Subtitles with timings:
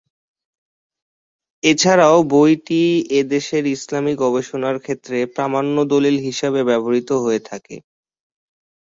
[1.63, 2.81] এছাড়াও বইটি
[3.19, 7.75] এদেশের ইসলামি গবেষণার ক্ষেত্রে প্রামাণ্য দলিল হিসাবে ব্যবহৃত হয়ে থাকে।